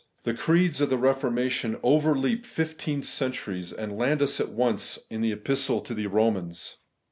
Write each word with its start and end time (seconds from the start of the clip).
The 0.23 0.33
creeds 0.33 0.81
of. 0.81 0.89
the 0.89 0.97
Eeformation 0.97 1.79
overleap 1.83 2.43
fifteen 2.43 3.03
centuries, 3.03 3.71
and 3.71 3.95
land 3.99 4.23
us 4.23 4.39
at 4.39 4.49
once 4.49 4.97
in 5.11 5.21
the 5.21 5.31
Epistle 5.31 5.79
to 5.81 5.93
the 5.93 6.07
Eomans. 6.07 6.77